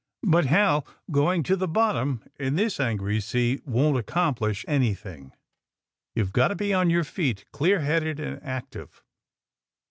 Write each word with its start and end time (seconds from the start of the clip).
But, 0.23 0.47
Hal, 0.47 0.87
going 1.11 1.43
to 1.43 1.55
the 1.55 1.67
bottom 1.67 2.23
in 2.39 2.55
this 2.55 2.79
angry 2.79 3.19
sea 3.19 3.61
won't 3.67 3.99
accomplish 3.99 4.65
anything. 4.67 5.31
You've 6.15 6.33
got 6.33 6.47
to 6.47 6.55
be 6.55 6.73
on 6.73 6.89
your 6.89 7.03
feet, 7.03 7.45
clear 7.51 7.81
headed 7.81 8.19
and 8.19 8.41
active. 8.41 9.03